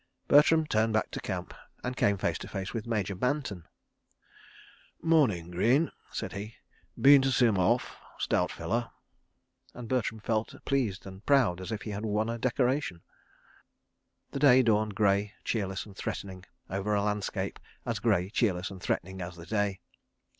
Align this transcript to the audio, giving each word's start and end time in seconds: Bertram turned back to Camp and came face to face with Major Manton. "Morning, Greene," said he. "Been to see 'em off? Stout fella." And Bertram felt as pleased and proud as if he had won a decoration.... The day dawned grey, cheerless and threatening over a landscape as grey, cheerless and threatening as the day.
Bertram 0.33 0.65
turned 0.65 0.93
back 0.93 1.11
to 1.11 1.19
Camp 1.19 1.53
and 1.83 1.95
came 1.95 2.17
face 2.17 2.39
to 2.39 2.47
face 2.47 2.73
with 2.73 2.87
Major 2.87 3.13
Manton. 3.13 3.67
"Morning, 4.99 5.51
Greene," 5.51 5.91
said 6.09 6.33
he. 6.33 6.55
"Been 6.99 7.21
to 7.21 7.31
see 7.31 7.45
'em 7.45 7.59
off? 7.59 7.97
Stout 8.17 8.51
fella." 8.51 8.93
And 9.75 9.87
Bertram 9.87 10.19
felt 10.19 10.55
as 10.55 10.61
pleased 10.61 11.05
and 11.05 11.23
proud 11.27 11.61
as 11.61 11.71
if 11.71 11.83
he 11.83 11.91
had 11.91 12.03
won 12.03 12.31
a 12.31 12.39
decoration.... 12.39 13.03
The 14.31 14.39
day 14.39 14.63
dawned 14.63 14.95
grey, 14.95 15.33
cheerless 15.43 15.85
and 15.85 15.95
threatening 15.95 16.45
over 16.67 16.95
a 16.95 17.03
landscape 17.03 17.59
as 17.85 17.99
grey, 17.99 18.31
cheerless 18.31 18.71
and 18.71 18.81
threatening 18.81 19.21
as 19.21 19.35
the 19.35 19.45
day. 19.45 19.81